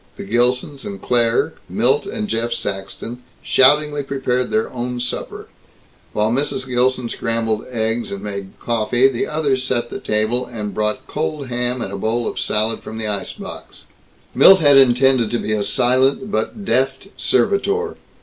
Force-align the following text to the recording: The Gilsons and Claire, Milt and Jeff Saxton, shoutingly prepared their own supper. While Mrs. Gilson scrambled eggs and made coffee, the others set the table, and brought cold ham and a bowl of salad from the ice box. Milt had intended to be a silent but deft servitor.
The 0.17 0.23
Gilsons 0.23 0.83
and 0.83 0.99
Claire, 0.99 1.53
Milt 1.69 2.07
and 2.07 2.27
Jeff 2.27 2.53
Saxton, 2.53 3.21
shoutingly 3.43 4.01
prepared 4.01 4.49
their 4.49 4.67
own 4.73 4.99
supper. 4.99 5.45
While 6.11 6.31
Mrs. 6.31 6.67
Gilson 6.67 7.07
scrambled 7.07 7.67
eggs 7.69 8.11
and 8.11 8.23
made 8.23 8.57
coffee, 8.59 9.07
the 9.09 9.27
others 9.27 9.63
set 9.63 9.91
the 9.91 9.99
table, 9.99 10.43
and 10.47 10.73
brought 10.73 11.05
cold 11.05 11.49
ham 11.49 11.83
and 11.83 11.93
a 11.93 11.97
bowl 11.97 12.27
of 12.27 12.39
salad 12.39 12.79
from 12.81 12.97
the 12.97 13.05
ice 13.05 13.33
box. 13.33 13.83
Milt 14.33 14.59
had 14.59 14.75
intended 14.77 15.29
to 15.29 15.37
be 15.37 15.51
a 15.53 15.63
silent 15.63 16.31
but 16.31 16.65
deft 16.65 17.09
servitor. 17.15 17.95